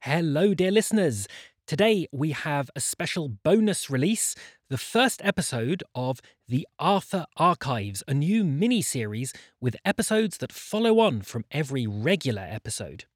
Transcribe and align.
Hello, 0.00 0.54
dear 0.54 0.70
listeners. 0.70 1.26
Today 1.66 2.06
we 2.12 2.30
have 2.30 2.70
a 2.76 2.80
special 2.80 3.28
bonus 3.28 3.90
release, 3.90 4.36
the 4.70 4.78
first 4.78 5.20
episode 5.24 5.82
of 5.96 6.20
The 6.46 6.64
Arthur 6.78 7.26
Archives, 7.36 8.04
a 8.06 8.14
new 8.14 8.44
mini 8.44 8.82
series 8.82 9.32
with 9.60 9.74
episodes 9.84 10.38
that 10.38 10.52
follow 10.52 11.00
on 11.00 11.22
from 11.22 11.44
every 11.50 11.88
regular 11.88 12.46
episode. 12.48 13.06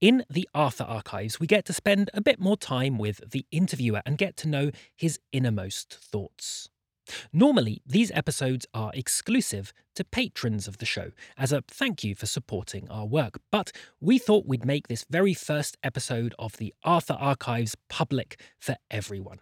In 0.00 0.24
The 0.30 0.48
Arthur 0.54 0.84
Archives, 0.84 1.38
we 1.38 1.46
get 1.46 1.66
to 1.66 1.74
spend 1.74 2.08
a 2.14 2.22
bit 2.22 2.40
more 2.40 2.56
time 2.56 2.96
with 2.96 3.30
the 3.30 3.44
interviewer 3.50 4.00
and 4.06 4.16
get 4.16 4.38
to 4.38 4.48
know 4.48 4.70
his 4.96 5.18
innermost 5.32 5.92
thoughts. 5.92 6.70
Normally, 7.36 7.82
these 7.84 8.10
episodes 8.12 8.64
are 8.72 8.90
exclusive 8.94 9.74
to 9.94 10.04
patrons 10.04 10.66
of 10.66 10.78
the 10.78 10.86
show 10.86 11.10
as 11.36 11.52
a 11.52 11.62
thank 11.68 12.02
you 12.02 12.14
for 12.14 12.24
supporting 12.24 12.88
our 12.88 13.04
work, 13.04 13.38
but 13.52 13.72
we 14.00 14.16
thought 14.16 14.46
we'd 14.46 14.64
make 14.64 14.88
this 14.88 15.04
very 15.10 15.34
first 15.34 15.76
episode 15.82 16.34
of 16.38 16.56
the 16.56 16.72
Arthur 16.82 17.12
Archives 17.12 17.76
public 17.90 18.40
for 18.58 18.76
everyone. 18.90 19.40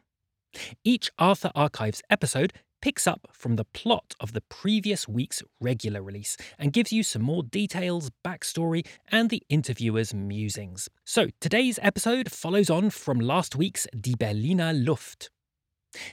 Each 0.82 1.08
Arthur 1.20 1.52
Archives 1.54 2.02
episode 2.10 2.52
picks 2.82 3.06
up 3.06 3.28
from 3.30 3.54
the 3.54 3.64
plot 3.64 4.16
of 4.18 4.32
the 4.32 4.42
previous 4.48 5.06
week's 5.06 5.44
regular 5.60 6.02
release 6.02 6.36
and 6.58 6.72
gives 6.72 6.92
you 6.92 7.04
some 7.04 7.22
more 7.22 7.44
details, 7.44 8.10
backstory, 8.26 8.84
and 9.12 9.30
the 9.30 9.44
interviewer's 9.48 10.12
musings. 10.12 10.88
So 11.04 11.28
today's 11.40 11.78
episode 11.80 12.32
follows 12.32 12.70
on 12.70 12.90
from 12.90 13.20
last 13.20 13.54
week's 13.54 13.86
Die 14.00 14.14
Berliner 14.18 14.72
Luft. 14.72 15.30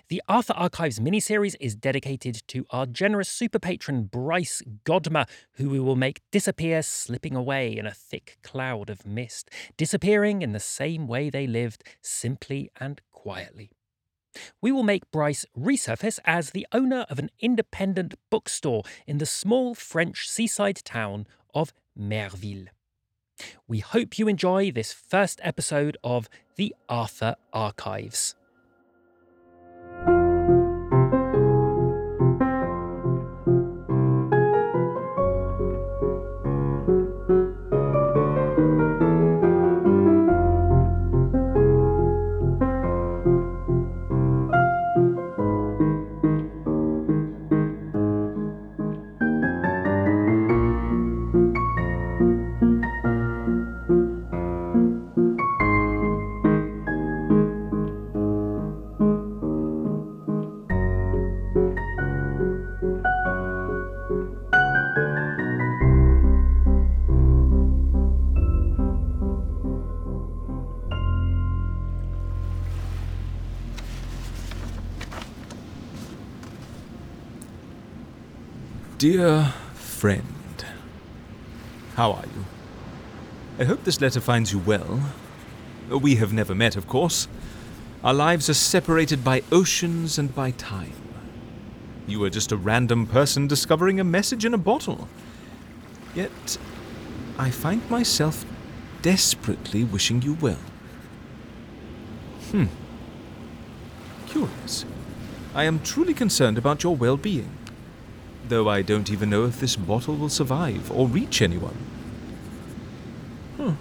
The 0.10 0.22
Arthur 0.28 0.54
Archives 0.54 1.00
miniseries 1.00 1.56
is 1.60 1.76
dedicated 1.76 2.42
to 2.48 2.66
our 2.70 2.86
generous 2.86 3.30
super 3.30 3.60
patron 3.60 4.04
Bryce 4.04 4.62
Godmer, 4.86 5.28
who 5.54 5.70
we 5.70 5.80
will 5.80 5.96
make 5.96 6.22
disappear 6.32 6.82
slipping 6.82 7.36
away 7.36 7.76
in 7.76 7.86
a 7.86 7.94
thick 7.94 8.38
cloud 8.44 8.90
of 8.90 9.06
mist, 9.06 9.50
disappearing 9.78 10.42
in 10.42 10.52
the 10.52 10.60
same 10.60 11.08
way 11.08 11.30
they 11.30 11.48
lived, 11.48 11.84
simply 12.02 12.70
and 12.80 13.02
quietly. 13.12 13.72
We 14.62 14.72
will 14.72 14.84
make 14.84 15.12
Bryce 15.12 15.46
resurface 15.58 16.20
as 16.26 16.52
the 16.52 16.68
owner 16.72 17.06
of 17.10 17.20
an 17.20 17.30
independent 17.40 18.14
bookstore 18.30 18.84
in 19.06 19.18
the 19.18 19.26
small 19.26 19.76
French 19.76 20.30
seaside 20.30 20.82
town 20.86 21.28
of 21.54 21.74
Merville. 21.98 22.68
We 23.68 23.80
hope 23.80 24.20
you 24.20 24.28
enjoy 24.28 24.72
this 24.72 24.94
first 24.94 25.42
episode 25.44 25.98
of 26.04 26.30
the 26.56 26.76
Arthur 26.88 27.36
Archives. 27.52 28.36
Dear 79.02 79.52
friend, 79.74 80.64
how 81.96 82.12
are 82.12 82.26
you? 82.36 82.46
I 83.58 83.64
hope 83.64 83.84
this 83.84 84.00
letter 84.00 84.20
finds 84.20 84.54
you 84.54 84.60
well. 84.60 85.02
We 85.90 86.18
have 86.18 86.34
never 86.34 86.54
met, 86.54 86.76
of 86.76 86.88
course. 86.88 87.28
Our 88.04 88.14
lives 88.14 88.48
are 88.48 88.54
separated 88.54 89.24
by 89.24 89.42
oceans 89.52 90.20
and 90.20 90.36
by 90.36 90.52
time. 90.52 90.94
You 92.06 92.24
are 92.26 92.30
just 92.30 92.52
a 92.52 92.56
random 92.56 93.08
person 93.08 93.48
discovering 93.48 94.00
a 94.00 94.04
message 94.04 94.46
in 94.46 94.54
a 94.54 94.60
bottle. 94.60 95.10
Yet, 96.14 96.60
I 97.40 97.50
find 97.50 97.82
myself 97.90 98.46
desperately 99.02 99.84
wishing 99.84 100.22
you 100.22 100.36
well. 100.36 100.62
Hmm. 102.52 102.66
Curious. 104.28 104.86
I 105.56 105.64
am 105.64 105.80
truly 105.80 106.14
concerned 106.14 106.60
about 106.60 106.84
your 106.84 106.96
well 106.96 107.18
being 107.18 107.50
though 108.48 108.70
I 108.70 108.82
don't 108.82 109.12
even 109.12 109.30
know 109.30 109.46
if 109.46 109.60
this 109.60 109.76
bottle 109.76 110.16
will 110.16 110.30
survive 110.30 110.92
or 110.92 111.08
reach 111.08 111.42
anyone. 111.42 111.78
Hmm. 113.58 113.74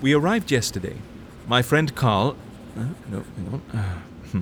We 0.00 0.12
arrived 0.12 0.50
yesterday. 0.50 0.96
My 1.46 1.62
friend 1.62 1.94
Carl. 1.94 2.36
Uh, 2.76 2.86
no, 3.10 3.24
hang 3.36 3.48
on. 3.52 3.62
Uh, 3.72 3.98
hmm. 4.32 4.40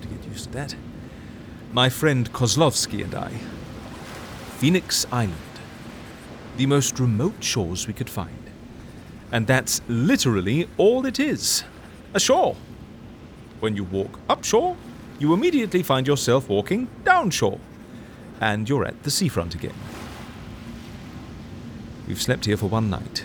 to 0.00 0.08
get 0.08 0.24
used 0.26 0.44
to 0.44 0.50
that. 0.52 0.76
My 1.72 1.88
friend 1.88 2.32
Kozlovsky 2.32 3.02
and 3.02 3.14
I. 3.14 3.32
Phoenix 4.58 5.06
Island. 5.10 5.34
The 6.56 6.66
most 6.66 7.00
remote 7.00 7.42
shores 7.42 7.86
we 7.86 7.92
could 7.92 8.08
find. 8.08 8.38
And 9.32 9.46
that's 9.46 9.80
literally 9.88 10.68
all 10.76 11.04
it 11.06 11.18
is 11.18 11.64
a 12.14 12.20
shore. 12.20 12.56
When 13.58 13.74
you 13.74 13.84
walk 13.84 14.20
upshore, 14.28 14.76
you 15.18 15.32
immediately 15.32 15.82
find 15.82 16.06
yourself 16.06 16.48
walking 16.48 16.88
downshore, 17.04 17.60
and 18.40 18.68
you're 18.68 18.84
at 18.84 19.02
the 19.02 19.10
seafront 19.10 19.54
again. 19.54 19.74
We've 22.06 22.20
slept 22.20 22.44
here 22.44 22.56
for 22.56 22.66
one 22.68 22.90
night. 22.90 23.24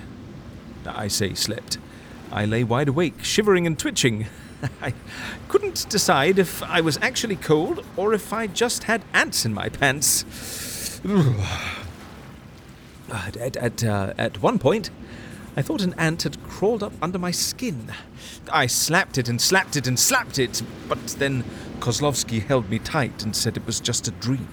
I 0.86 1.08
say 1.08 1.34
slept. 1.34 1.78
I 2.32 2.46
lay 2.46 2.64
wide 2.64 2.88
awake, 2.88 3.24
shivering 3.24 3.68
and 3.68 3.78
twitching. 3.78 4.28
I 4.82 4.94
couldn't 5.48 5.88
decide 5.90 6.40
if 6.40 6.62
I 6.64 6.82
was 6.82 6.98
actually 7.02 7.36
cold 7.36 7.86
or 7.98 8.14
if 8.14 8.32
I 8.34 8.48
just 8.48 8.84
had 8.84 9.04
ants 9.14 9.46
in 9.46 9.54
my 9.54 9.70
pants. 9.70 11.02
at, 13.12 13.58
at, 13.58 13.84
uh, 13.84 14.14
at 14.18 14.42
one 14.42 14.60
point, 14.60 14.90
I 15.58 15.62
thought 15.62 15.82
an 15.82 15.96
ant 15.98 16.24
had 16.24 16.42
crawled 16.44 16.84
up 16.84 16.94
under 17.02 17.18
my 17.18 17.32
skin. 17.32 17.92
I 18.52 18.68
slapped 18.68 19.18
it 19.18 19.28
and 19.28 19.42
slapped 19.42 19.76
it 19.76 19.88
and 19.88 20.00
slapped 20.00 20.40
it, 20.40 20.62
but 20.88 21.06
then 21.20 21.44
Kozlovsky 21.80 22.46
held 22.46 22.70
me 22.70 22.80
tight 22.80 23.24
and 23.24 23.36
said 23.36 23.58
it 23.58 23.66
was 23.66 23.80
just 23.80 24.08
a 24.08 24.12
dream. 24.12 24.48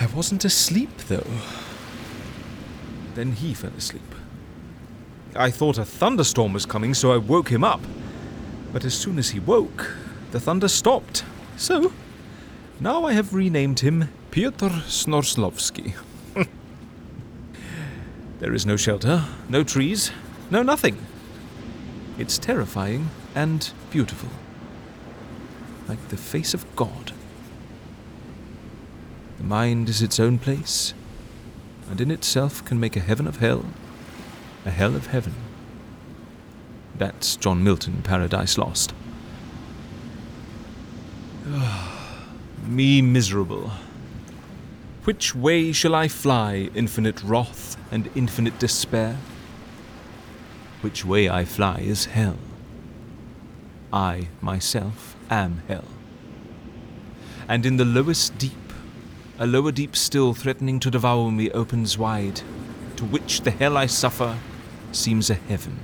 I 0.00 0.06
wasn't 0.06 0.44
asleep, 0.44 0.96
though. 1.08 1.26
Then 3.14 3.32
he 3.32 3.54
fell 3.54 3.72
asleep. 3.76 4.14
I 5.34 5.50
thought 5.50 5.78
a 5.78 5.84
thunderstorm 5.84 6.52
was 6.52 6.66
coming, 6.66 6.94
so 6.94 7.12
I 7.12 7.16
woke 7.16 7.48
him 7.48 7.64
up. 7.64 7.80
But 8.72 8.84
as 8.84 8.94
soon 8.94 9.18
as 9.18 9.30
he 9.30 9.40
woke, 9.40 9.94
the 10.30 10.40
thunder 10.40 10.68
stopped. 10.68 11.24
So, 11.56 11.92
now 12.80 13.04
I 13.04 13.12
have 13.12 13.34
renamed 13.34 13.80
him 13.80 14.08
Pyotr 14.30 14.70
Snorslovsky. 14.86 15.94
there 18.40 18.54
is 18.54 18.66
no 18.66 18.76
shelter, 18.76 19.24
no 19.48 19.62
trees, 19.62 20.10
no 20.50 20.62
nothing. 20.62 20.98
It's 22.18 22.38
terrifying 22.38 23.10
and 23.34 23.72
beautiful. 23.90 24.28
Like 25.88 26.08
the 26.08 26.16
face 26.16 26.54
of 26.54 26.64
God. 26.76 27.12
The 29.38 29.44
mind 29.44 29.88
is 29.88 30.02
its 30.02 30.20
own 30.20 30.38
place, 30.38 30.94
and 31.90 32.00
in 32.00 32.10
itself 32.10 32.64
can 32.64 32.78
make 32.78 32.96
a 32.96 33.00
heaven 33.00 33.26
of 33.26 33.38
hell, 33.38 33.64
a 34.64 34.70
hell 34.70 34.94
of 34.94 35.08
heaven. 35.08 35.34
That's 36.96 37.36
John 37.36 37.64
Milton, 37.64 38.02
Paradise 38.02 38.56
Lost. 38.56 38.94
Me 42.66 43.02
miserable. 43.02 43.72
Which 45.04 45.34
way 45.34 45.72
shall 45.72 45.96
I 45.96 46.06
fly, 46.06 46.70
infinite 46.76 47.24
wrath 47.24 47.76
and 47.90 48.08
infinite 48.14 48.58
despair? 48.60 49.16
Which 50.80 51.04
way 51.04 51.28
I 51.28 51.44
fly 51.44 51.78
is 51.78 52.04
hell. 52.04 52.38
I, 53.92 54.28
myself, 54.40 55.11
am 55.30 55.62
hell. 55.68 55.84
And 57.48 57.66
in 57.66 57.76
the 57.76 57.84
lowest 57.84 58.38
deep, 58.38 58.52
a 59.38 59.46
lower 59.46 59.72
deep 59.72 59.96
still 59.96 60.34
threatening 60.34 60.78
to 60.80 60.90
devour 60.90 61.30
me 61.30 61.50
opens 61.50 61.98
wide, 61.98 62.42
to 62.96 63.04
which 63.04 63.40
the 63.40 63.50
hell 63.50 63.76
I 63.76 63.86
suffer 63.86 64.38
seems 64.92 65.30
a 65.30 65.34
heaven. 65.34 65.80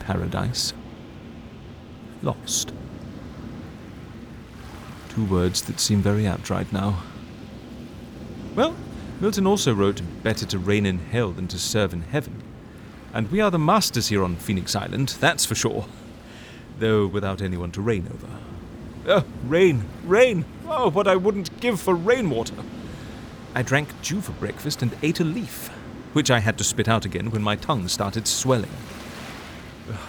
Paradise. 0.00 0.72
Lost. 2.22 2.72
Two 5.10 5.24
words 5.24 5.62
that 5.62 5.80
seem 5.80 6.02
very 6.02 6.26
apt 6.26 6.50
right 6.50 6.70
now. 6.72 7.02
Well, 8.54 8.74
Milton 9.20 9.46
also 9.46 9.74
wrote, 9.74 10.02
Better 10.22 10.46
to 10.46 10.58
reign 10.58 10.86
in 10.86 10.98
hell 10.98 11.30
than 11.32 11.48
to 11.48 11.58
serve 11.58 11.92
in 11.92 12.02
heaven. 12.02 12.42
And 13.14 13.30
we 13.30 13.40
are 13.40 13.50
the 13.50 13.58
masters 13.58 14.08
here 14.08 14.22
on 14.24 14.36
Phoenix 14.36 14.74
Island, 14.76 15.16
that's 15.20 15.46
for 15.46 15.54
sure. 15.54 15.86
Though 16.78 17.06
without 17.06 17.40
anyone 17.40 17.72
to 17.72 17.80
reign 17.80 18.08
over. 18.12 18.28
Oh, 19.08 19.24
rain, 19.44 19.84
rain! 20.04 20.44
Oh, 20.68 20.90
what 20.90 21.06
I 21.06 21.16
wouldn't 21.16 21.60
give 21.60 21.80
for 21.80 21.94
rainwater! 21.94 22.56
I 23.54 23.62
drank 23.62 23.88
dew 24.02 24.20
for 24.20 24.32
breakfast 24.32 24.82
and 24.82 24.96
ate 25.02 25.20
a 25.20 25.24
leaf, 25.24 25.68
which 26.12 26.30
I 26.30 26.40
had 26.40 26.58
to 26.58 26.64
spit 26.64 26.88
out 26.88 27.04
again 27.04 27.30
when 27.30 27.42
my 27.42 27.56
tongue 27.56 27.88
started 27.88 28.26
swelling. 28.26 28.70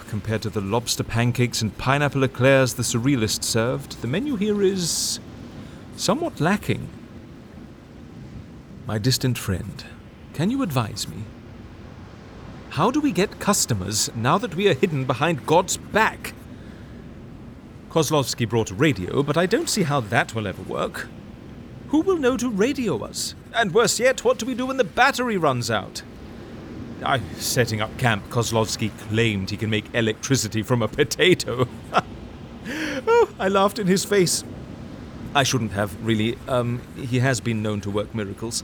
Compared 0.10 0.42
to 0.42 0.50
the 0.50 0.62
lobster 0.62 1.04
pancakes 1.04 1.62
and 1.62 1.78
pineapple 1.78 2.24
eclairs 2.24 2.74
the 2.74 2.84
surrealist 2.84 3.44
served, 3.44 4.02
the 4.02 4.08
menu 4.08 4.36
here 4.36 4.62
is 4.62 5.20
somewhat 5.96 6.42
lacking. 6.42 6.90
My 8.88 8.98
distant 8.98 9.38
friend, 9.38 9.86
can 10.34 10.50
you 10.50 10.64
advise 10.64 11.08
me? 11.08 11.24
How 12.72 12.90
do 12.92 13.00
we 13.00 13.12
get 13.12 13.40
customers 13.40 14.10
now 14.16 14.38
that 14.38 14.56
we 14.56 14.68
are 14.68 14.74
hidden 14.74 15.06
behind 15.06 15.46
God's 15.46 15.78
back? 15.78 16.34
Kozlovsky 17.90 18.48
brought 18.48 18.72
a 18.72 18.76
radio, 18.76 19.24
but 19.24 19.38
I 19.38 19.46
don't 19.46 19.70
see 19.70 19.84
how 19.84 20.02
that 20.02 20.36
will 20.36 20.48
ever 20.48 20.62
work. 20.64 21.08
Who 21.90 22.02
will 22.02 22.18
know 22.18 22.36
to 22.38 22.50
radio 22.50 23.04
us? 23.04 23.34
And 23.56 23.74
worse 23.74 24.00
yet, 24.00 24.24
what 24.24 24.38
do 24.38 24.46
we 24.46 24.56
do 24.56 24.66
when 24.66 24.78
the 24.78 24.84
battery 24.84 25.38
runs 25.38 25.72
out? 25.72 26.02
I, 27.04 27.20
setting 27.38 27.80
up 27.80 27.98
camp, 27.98 28.30
Kozlovsky 28.30 28.92
claimed 29.10 29.50
he 29.50 29.58
can 29.58 29.70
make 29.70 29.94
electricity 29.94 30.64
from 30.64 30.82
a 30.82 30.88
potato. 30.88 31.68
oh, 32.68 33.30
I 33.40 33.48
laughed 33.48 33.80
in 33.80 33.88
his 33.88 34.04
face. 34.04 34.44
I 35.34 35.44
shouldn't 35.44 35.72
have, 35.72 35.96
really. 36.06 36.38
Um, 36.48 36.82
he 36.98 37.20
has 37.20 37.40
been 37.40 37.62
known 37.62 37.80
to 37.82 37.90
work 37.90 38.14
miracles. 38.14 38.64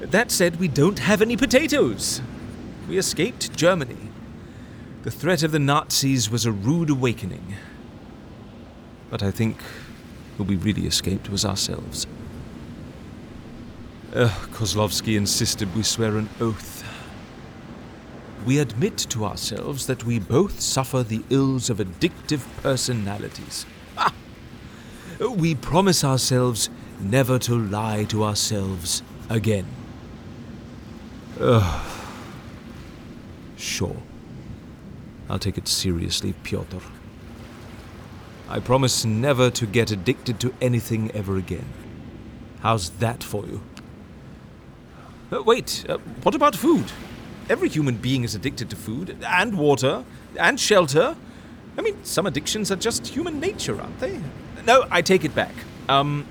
That 0.00 0.30
said, 0.30 0.60
we 0.60 0.68
don't 0.68 0.98
have 1.00 1.22
any 1.22 1.36
potatoes. 1.36 2.20
We 2.88 2.98
escaped 2.98 3.56
Germany. 3.56 4.10
The 5.02 5.10
threat 5.10 5.42
of 5.42 5.50
the 5.50 5.58
Nazis 5.58 6.30
was 6.30 6.46
a 6.46 6.52
rude 6.52 6.90
awakening. 6.90 7.56
But 9.12 9.22
I 9.22 9.30
think 9.30 9.58
who 10.38 10.44
we 10.44 10.56
really 10.56 10.86
escaped 10.86 11.28
was 11.28 11.44
ourselves. 11.44 12.06
Ugh, 14.14 14.30
Kozlovsky 14.54 15.18
insisted 15.18 15.76
we 15.76 15.82
swear 15.82 16.16
an 16.16 16.30
oath. 16.40 16.82
We 18.46 18.58
admit 18.58 18.96
to 19.10 19.26
ourselves 19.26 19.86
that 19.86 20.04
we 20.04 20.18
both 20.18 20.62
suffer 20.62 21.02
the 21.02 21.22
ills 21.28 21.68
of 21.68 21.76
addictive 21.76 22.40
personalities. 22.62 23.66
Ah! 23.98 24.14
We 25.20 25.56
promise 25.56 26.02
ourselves 26.04 26.70
never 26.98 27.38
to 27.40 27.54
lie 27.54 28.04
to 28.04 28.24
ourselves 28.24 29.02
again. 29.28 29.66
Ugh. 31.38 31.86
Sure. 33.58 33.96
I'll 35.28 35.38
take 35.38 35.58
it 35.58 35.68
seriously, 35.68 36.32
Pyotr. 36.44 36.80
I 38.52 38.60
promise 38.60 39.06
never 39.06 39.48
to 39.48 39.64
get 39.64 39.90
addicted 39.90 40.38
to 40.40 40.52
anything 40.60 41.10
ever 41.12 41.38
again. 41.38 41.64
How's 42.60 42.90
that 42.98 43.24
for 43.24 43.46
you? 43.46 43.62
Uh, 45.32 45.42
wait, 45.42 45.86
uh, 45.88 45.96
what 46.22 46.34
about 46.34 46.54
food? 46.54 46.92
Every 47.48 47.70
human 47.70 47.96
being 47.96 48.24
is 48.24 48.34
addicted 48.34 48.68
to 48.68 48.76
food, 48.76 49.16
and 49.26 49.56
water, 49.56 50.04
and 50.38 50.60
shelter. 50.60 51.16
I 51.78 51.80
mean, 51.80 52.04
some 52.04 52.26
addictions 52.26 52.70
are 52.70 52.76
just 52.76 53.06
human 53.06 53.40
nature, 53.40 53.80
aren't 53.80 53.98
they? 54.00 54.20
No, 54.66 54.84
I 54.90 55.00
take 55.00 55.24
it 55.24 55.34
back. 55.34 55.54
Um, 55.88 56.26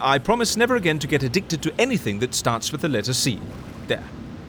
I 0.00 0.16
promise 0.16 0.56
never 0.56 0.74
again 0.74 0.98
to 1.00 1.06
get 1.06 1.22
addicted 1.22 1.62
to 1.64 1.74
anything 1.78 2.18
that 2.20 2.32
starts 2.32 2.72
with 2.72 2.80
the 2.80 2.88
letter 2.88 3.12
C. 3.12 3.38
There. 3.88 4.04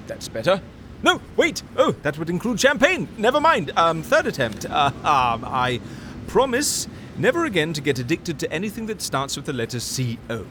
That's 0.08 0.30
better. 0.30 0.62
No, 1.04 1.20
wait! 1.36 1.64
Oh, 1.76 1.92
that 2.04 2.18
would 2.18 2.30
include 2.30 2.62
champagne! 2.62 3.10
Never 3.18 3.42
mind. 3.42 3.74
Um, 3.76 4.04
third 4.04 4.26
attempt. 4.26 4.66
Uh, 4.66 4.92
um, 5.04 5.44
I 5.46 5.82
promise 6.28 6.88
never 7.18 7.46
again 7.46 7.74
to 7.74 7.82
get 7.82 7.98
addicted 7.98 8.38
to 8.40 8.52
anything 8.52 8.86
that 8.88 9.02
starts 9.02 9.36
with 9.36 9.46
the 9.46 9.54
letter 9.54 9.80
C 9.80 10.20
O. 10.30 10.46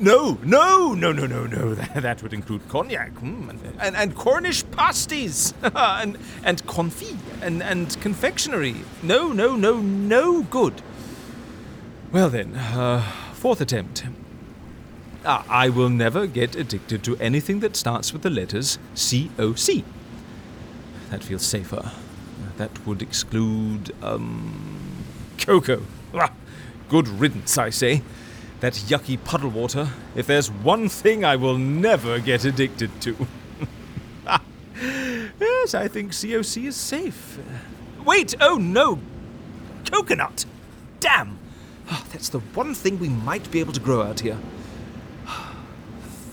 No, 0.00 0.38
no, 0.42 0.92
no, 0.92 1.12
no, 1.12 1.26
no, 1.26 1.46
no. 1.46 1.74
That, 1.94 2.22
would 2.22 2.32
include 2.32 2.68
cognac 2.68 3.14
mm, 3.14 3.48
and, 3.48 3.60
and, 3.80 3.96
and 3.96 4.14
Cornish 4.14 4.64
pasties 4.72 5.54
and 5.62 6.18
and 6.42 6.66
confit 6.66 7.16
and 7.40 7.62
and 7.62 7.98
confectionery. 8.00 8.76
No, 9.02 9.32
no, 9.32 9.54
no, 9.56 9.80
no 9.80 10.42
good. 10.42 10.82
Well 12.10 12.28
then, 12.28 12.54
uh, 12.56 13.02
fourth 13.34 13.60
attempt. 13.60 14.04
Ah, 15.24 15.44
I 15.48 15.68
will 15.68 15.88
never 15.88 16.26
get 16.26 16.54
addicted 16.54 17.02
to 17.04 17.16
anything 17.16 17.60
that 17.60 17.76
starts 17.76 18.12
with 18.12 18.22
the 18.22 18.30
letters 18.30 18.78
C 18.94 19.30
O 19.38 19.54
C. 19.54 19.84
That 21.10 21.22
feels 21.22 21.46
safer. 21.46 21.92
That 22.56 22.86
would 22.86 23.00
exclude 23.00 23.94
um, 24.02 24.83
cocoa. 25.38 25.82
Ah, 26.14 26.32
good 26.88 27.08
riddance, 27.08 27.58
I 27.58 27.70
say 27.70 28.02
that 28.64 28.72
yucky 28.72 29.22
puddle 29.22 29.50
water, 29.50 29.90
if 30.14 30.26
there's 30.26 30.50
one 30.50 30.88
thing 30.88 31.22
I 31.22 31.36
will 31.36 31.58
never 31.58 32.18
get 32.18 32.46
addicted 32.46 32.90
to. 33.02 33.26
yes, 35.38 35.74
I 35.74 35.86
think 35.86 36.12
COC 36.12 36.68
is 36.68 36.76
safe. 36.76 37.38
Wait, 38.06 38.34
oh 38.40 38.56
no! 38.56 39.00
Coconut! 39.90 40.46
Damn! 41.00 41.38
Oh, 41.90 42.06
that's 42.10 42.30
the 42.30 42.38
one 42.38 42.74
thing 42.74 42.98
we 42.98 43.10
might 43.10 43.50
be 43.50 43.60
able 43.60 43.74
to 43.74 43.80
grow 43.80 44.00
out 44.00 44.20
here. 44.20 44.38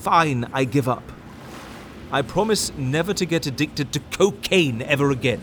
Fine, 0.00 0.46
I 0.54 0.64
give 0.64 0.88
up. 0.88 1.12
I 2.10 2.22
promise 2.22 2.72
never 2.78 3.12
to 3.14 3.26
get 3.26 3.46
addicted 3.46 3.92
to 3.92 4.00
cocaine 4.10 4.80
ever 4.80 5.10
again. 5.10 5.40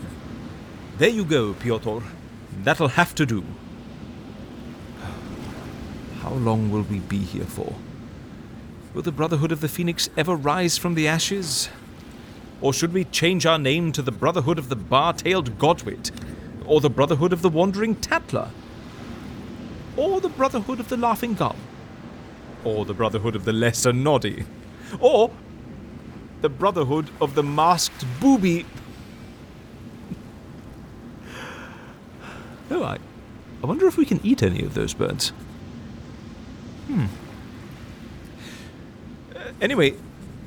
There 0.98 1.08
you 1.08 1.24
go, 1.24 1.54
Pyotr. 1.54 2.02
That'll 2.62 2.88
have 2.88 3.14
to 3.14 3.26
do. 3.26 3.44
How 6.22 6.32
long 6.32 6.70
will 6.70 6.82
we 6.82 6.98
be 6.98 7.18
here 7.18 7.44
for? 7.44 7.74
Will 8.92 9.02
the 9.02 9.12
Brotherhood 9.12 9.52
of 9.52 9.60
the 9.60 9.68
Phoenix 9.68 10.10
ever 10.16 10.34
rise 10.34 10.76
from 10.76 10.94
the 10.94 11.08
ashes? 11.08 11.68
Or 12.60 12.74
should 12.74 12.92
we 12.92 13.04
change 13.04 13.46
our 13.46 13.58
name 13.58 13.92
to 13.92 14.02
the 14.02 14.12
Brotherhood 14.12 14.58
of 14.58 14.68
the 14.68 14.76
Bar 14.76 15.14
tailed 15.14 15.58
Godwit? 15.58 16.10
Or 16.66 16.80
the 16.80 16.90
Brotherhood 16.90 17.32
of 17.32 17.42
the 17.42 17.48
Wandering 17.48 17.94
Tattler? 17.96 18.50
Or 19.96 20.20
the 20.20 20.28
Brotherhood 20.28 20.78
of 20.80 20.88
the 20.88 20.96
Laughing 20.96 21.34
Gull? 21.34 21.56
Or 22.64 22.84
the 22.84 22.94
Brotherhood 22.94 23.34
of 23.34 23.44
the 23.44 23.52
Lesser 23.52 23.92
Noddy? 23.92 24.44
Or 25.00 25.30
the 26.42 26.48
Brotherhood 26.48 27.10
of 27.20 27.34
the 27.34 27.42
Masked 27.42 28.04
Booby? 28.20 28.66
Oh, 32.70 32.84
I, 32.84 32.98
I 33.62 33.66
wonder 33.66 33.86
if 33.86 33.96
we 33.96 34.04
can 34.04 34.20
eat 34.22 34.42
any 34.42 34.62
of 34.62 34.74
those 34.74 34.94
birds. 34.94 35.32
Hmm. 36.86 37.06
Uh, 39.34 39.52
anyway, 39.60 39.94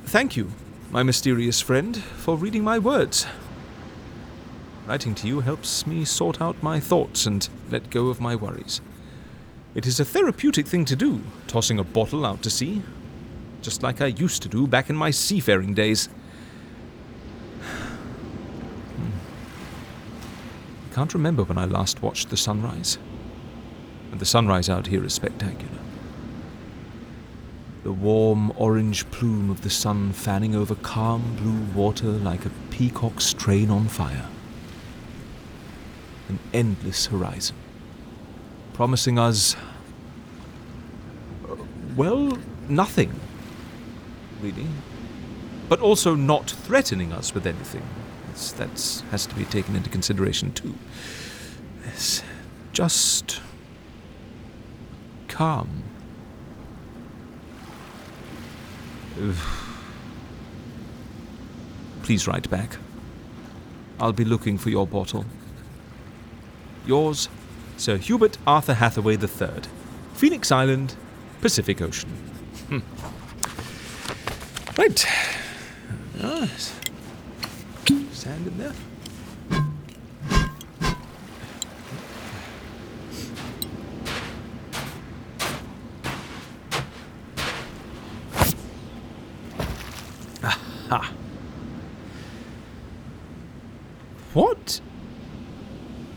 thank 0.05 0.37
you, 0.37 0.51
my 0.89 1.03
mysterious 1.03 1.59
friend, 1.59 1.97
for 1.97 2.37
reading 2.37 2.63
my 2.63 2.79
words. 2.79 3.25
Writing 4.87 5.15
to 5.15 5.27
you 5.27 5.39
helps 5.41 5.87
me 5.87 6.05
sort 6.05 6.41
out 6.41 6.61
my 6.61 6.79
thoughts 6.79 7.25
and 7.25 7.47
let 7.69 7.89
go 7.89 8.07
of 8.07 8.19
my 8.19 8.35
worries. 8.35 8.81
It 9.75 9.85
is 9.85 9.99
a 9.99 10.05
therapeutic 10.05 10.67
thing 10.67 10.85
to 10.85 10.95
do, 10.95 11.21
tossing 11.47 11.79
a 11.79 11.83
bottle 11.83 12.25
out 12.25 12.43
to 12.43 12.49
sea, 12.49 12.81
just 13.61 13.81
like 13.81 14.01
I 14.01 14.07
used 14.07 14.43
to 14.43 14.49
do 14.49 14.67
back 14.67 14.89
in 14.89 14.95
my 14.95 15.09
seafaring 15.09 15.73
days. 15.73 16.09
Can't 20.93 21.13
remember 21.15 21.43
when 21.43 21.57
I 21.57 21.65
last 21.65 22.03
watched 22.03 22.29
the 22.29 22.37
sunrise. 22.37 22.99
And 24.11 24.19
the 24.19 24.25
sunrise 24.25 24.69
out 24.69 24.85
here 24.87 25.03
is 25.03 25.13
spectacular. 25.13 25.79
The 27.83 27.91
warm 27.91 28.53
orange 28.55 29.09
plume 29.09 29.49
of 29.49 29.61
the 29.63 29.71
sun 29.71 30.13
fanning 30.13 30.55
over 30.55 30.75
calm 30.75 31.35
blue 31.35 31.63
water 31.73 32.07
like 32.07 32.45
a 32.45 32.51
peacock's 32.69 33.33
train 33.33 33.71
on 33.71 33.87
fire. 33.87 34.29
An 36.29 36.37
endless 36.53 37.07
horizon, 37.07 37.55
promising 38.73 39.17
us. 39.17 39.55
uh, 41.49 41.55
well, 41.95 42.37
nothing, 42.69 43.19
really. 44.41 44.67
But 45.67 45.79
also 45.79 46.13
not 46.13 46.51
threatening 46.51 47.11
us 47.11 47.33
with 47.33 47.47
anything. 47.47 47.83
That's, 48.33 48.51
that's 48.53 49.01
has 49.11 49.27
to 49.27 49.35
be 49.35 49.45
taken 49.45 49.75
into 49.75 49.91
consideration 49.91 50.51
too. 50.53 50.73
Yes, 51.85 52.23
just 52.71 53.41
calm. 55.27 55.83
Please 62.03 62.27
write 62.27 62.49
back. 62.49 62.77
I'll 63.99 64.11
be 64.13 64.25
looking 64.25 64.57
for 64.57 64.69
your 64.69 64.85
bottle. 64.85 65.25
Yours, 66.85 67.29
Sir 67.77 67.97
Hubert 67.97 68.37
Arthur 68.45 68.73
Hathaway 68.73 69.15
III, 69.17 69.61
Phoenix 70.13 70.51
Island, 70.51 70.95
Pacific 71.41 71.81
Ocean. 71.81 72.09
Hmm. 72.69 72.79
Right. 74.77 75.05
Ah, 76.21 76.43
s- 76.43 76.73
sand 78.13 78.47
in 78.47 78.57
there. 78.57 78.73
Aha. 90.43 91.13
What 94.33 94.81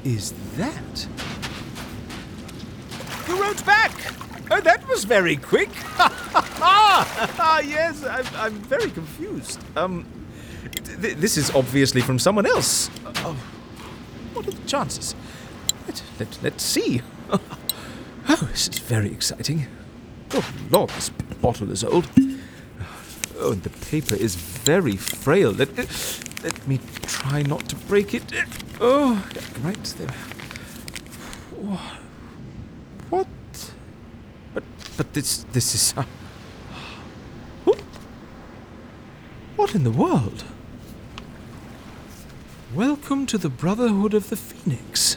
is 0.05 0.33
that? 0.57 1.07
You 3.29 3.43
wrote 3.43 3.65
back! 3.67 3.93
Oh, 4.51 4.61
that 4.61 4.87
was 4.89 5.05
very 5.05 5.37
quick! 5.37 5.71
Ah, 6.59 7.61
yes, 7.65 8.05
I'm, 8.05 8.27
I'm 8.37 8.55
very 8.55 8.91
confused. 8.91 9.61
Um, 9.77 10.07
this 10.73 11.37
is 11.37 11.51
obviously 11.51 12.01
from 12.01 12.19
someone 12.19 12.47
else. 12.47 12.91
Oh, 13.17 13.37
what 14.35 14.47
are 14.47 14.51
the 14.51 14.69
chances? 14.69 15.15
Let, 15.87 16.03
let, 16.19 16.39
let's 16.43 16.65
see. 16.65 17.03
Oh, 18.29 18.49
this 18.51 18.67
is 18.67 18.81
very 18.81 19.13
exciting. 19.13 19.69
Oh, 20.35 20.51
Lord, 20.69 20.91
this 20.91 21.11
bottle 21.41 21.71
is 21.71 21.85
old. 21.85 22.09
Oh, 23.39 23.53
and 23.53 23.63
the 23.63 23.71
paper 23.71 24.17
is 24.17 24.35
very 24.35 24.97
frail. 24.97 25.53
Let, 25.53 25.77
let 26.43 26.67
me 26.67 26.81
try 27.03 27.43
not 27.43 27.69
to 27.69 27.77
break 27.77 28.15
it. 28.15 28.25
Oh, 28.81 29.25
right 29.63 29.85
there. 29.97 30.11
What? 33.11 33.29
But, 34.55 34.65
but 34.97 35.15
this, 35.15 35.45
this 35.53 35.75
is. 35.77 35.95
Uh, 35.97 36.05
what 39.57 39.75
in 39.77 39.85
the 39.85 39.93
world? 39.93 40.45
Welcome 42.77 43.25
to 43.29 43.39
the 43.39 43.49
Brotherhood 43.49 44.13
of 44.13 44.29
the 44.29 44.37
Phoenix. 44.37 45.16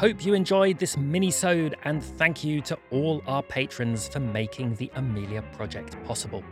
Hope 0.00 0.24
you 0.24 0.32
enjoyed 0.32 0.78
this 0.78 0.96
mini-sode 0.96 1.76
and 1.84 2.02
thank 2.02 2.42
you 2.42 2.62
to 2.62 2.78
all 2.90 3.22
our 3.26 3.42
patrons 3.42 4.08
for 4.08 4.18
making 4.18 4.74
the 4.76 4.90
Amelia 4.94 5.42
project 5.52 6.02
possible. 6.06 6.42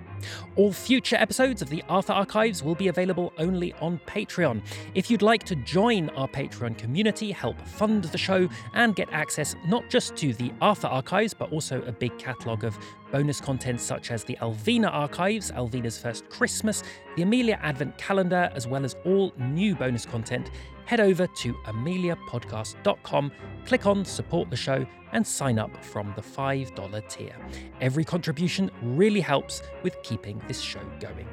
All 0.56 0.70
future 0.70 1.16
episodes 1.16 1.62
of 1.62 1.70
the 1.70 1.82
Arthur 1.88 2.12
Archives 2.12 2.62
will 2.62 2.74
be 2.74 2.88
available 2.88 3.32
only 3.38 3.72
on 3.80 4.00
Patreon. 4.06 4.60
If 4.94 5.10
you'd 5.10 5.22
like 5.22 5.44
to 5.44 5.56
join 5.56 6.10
our 6.10 6.28
Patreon 6.28 6.76
community, 6.76 7.32
help 7.32 7.58
fund 7.66 8.04
the 8.04 8.18
show, 8.18 8.50
and 8.74 8.94
get 8.94 9.08
access 9.12 9.56
not 9.66 9.88
just 9.88 10.14
to 10.16 10.34
the 10.34 10.52
Arthur 10.60 10.88
Archives, 10.88 11.32
but 11.32 11.50
also 11.50 11.80
a 11.84 11.92
big 11.92 12.18
catalogue 12.18 12.64
of 12.64 12.76
bonus 13.10 13.40
content 13.40 13.80
such 13.80 14.10
as 14.10 14.24
the 14.24 14.36
Alvina 14.42 14.92
Archives, 14.92 15.50
Alvina's 15.52 15.98
First 15.98 16.28
Christmas, 16.28 16.82
the 17.16 17.22
Amelia 17.22 17.58
Advent 17.62 17.96
Calendar, 17.96 18.50
as 18.54 18.66
well 18.66 18.84
as 18.84 18.94
all 19.06 19.32
new 19.38 19.74
bonus 19.74 20.04
content, 20.04 20.50
head 20.88 21.00
over 21.00 21.26
to 21.26 21.52
ameliapodcast.com, 21.66 23.30
click 23.66 23.84
on 23.84 24.06
support 24.06 24.48
the 24.48 24.56
show, 24.56 24.86
and 25.12 25.26
sign 25.26 25.58
up 25.58 25.84
from 25.84 26.14
the 26.16 26.22
$5 26.22 27.08
tier. 27.10 27.36
Every 27.82 28.04
contribution 28.04 28.70
really 28.80 29.20
helps 29.20 29.60
with 29.82 30.02
keeping 30.02 30.40
this 30.48 30.62
show 30.62 30.80
going. 30.98 31.28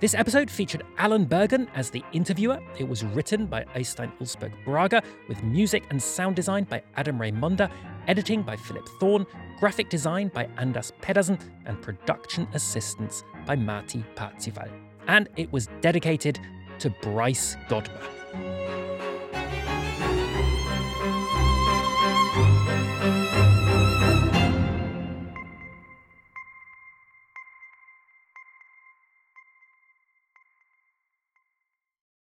This 0.00 0.14
episode 0.14 0.50
featured 0.50 0.82
Alan 0.98 1.26
Burgon 1.26 1.68
as 1.76 1.90
the 1.90 2.02
interviewer. 2.12 2.60
It 2.76 2.88
was 2.88 3.04
written 3.04 3.46
by 3.46 3.62
Oystein 3.76 4.10
Ulsberg 4.18 4.52
Brager, 4.64 5.02
with 5.28 5.44
music 5.44 5.84
and 5.90 6.02
sound 6.02 6.34
design 6.34 6.64
by 6.64 6.82
Adam 6.96 7.20
Raymonda, 7.20 7.70
editing 8.08 8.42
by 8.42 8.56
Philip 8.56 8.88
Thorne, 8.98 9.26
graphic 9.60 9.90
design 9.90 10.26
by 10.34 10.48
Anders 10.56 10.92
Pedersen, 11.00 11.38
and 11.66 11.80
production 11.80 12.48
assistance 12.52 13.22
by 13.46 13.54
Marty 13.54 14.04
Parzival. 14.16 14.68
And 15.06 15.28
it 15.36 15.52
was 15.52 15.68
dedicated 15.80 16.40
to 16.80 16.90
Bryce 17.00 17.56
Godmer. 17.68 18.61